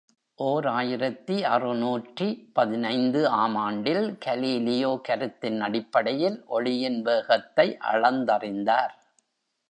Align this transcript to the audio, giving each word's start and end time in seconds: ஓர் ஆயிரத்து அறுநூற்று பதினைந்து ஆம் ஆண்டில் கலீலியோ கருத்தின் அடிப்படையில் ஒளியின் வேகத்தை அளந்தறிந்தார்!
ஓர் 0.39 0.67
ஆயிரத்து 0.67 1.35
அறுநூற்று 1.47 2.27
பதினைந்து 2.53 3.27
ஆம் 3.33 3.57
ஆண்டில் 3.57 4.17
கலீலியோ 4.25 5.01
கருத்தின் 5.01 5.61
அடிப்படையில் 5.61 6.39
ஒளியின் 6.47 6.99
வேகத்தை 7.01 7.67
அளந்தறிந்தார்! 7.91 8.95